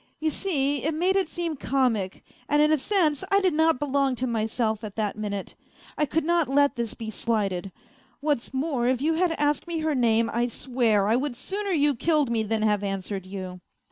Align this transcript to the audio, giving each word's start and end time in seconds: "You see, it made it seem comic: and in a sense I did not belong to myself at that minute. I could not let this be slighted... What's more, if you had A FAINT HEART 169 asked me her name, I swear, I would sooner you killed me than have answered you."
"You 0.19 0.31
see, 0.31 0.83
it 0.83 0.95
made 0.95 1.15
it 1.15 1.29
seem 1.29 1.55
comic: 1.55 2.23
and 2.49 2.59
in 2.59 2.71
a 2.71 2.77
sense 2.79 3.23
I 3.29 3.39
did 3.39 3.53
not 3.53 3.77
belong 3.77 4.15
to 4.15 4.25
myself 4.25 4.83
at 4.83 4.95
that 4.95 5.15
minute. 5.15 5.53
I 5.95 6.07
could 6.07 6.25
not 6.25 6.49
let 6.49 6.75
this 6.75 6.95
be 6.95 7.11
slighted... 7.11 7.71
What's 8.19 8.51
more, 8.51 8.87
if 8.87 8.99
you 8.99 9.13
had 9.13 9.29
A 9.29 9.37
FAINT 9.37 9.39
HEART 9.39 9.47
169 9.47 9.49
asked 9.51 9.67
me 9.67 9.85
her 9.85 9.93
name, 10.09 10.31
I 10.33 10.47
swear, 10.47 11.07
I 11.07 11.15
would 11.15 11.35
sooner 11.35 11.69
you 11.69 11.93
killed 11.93 12.31
me 12.31 12.41
than 12.41 12.63
have 12.63 12.81
answered 12.81 13.27
you." 13.27 13.59